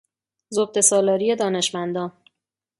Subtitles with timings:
[0.49, 2.11] زبدهسالاری دانشمندان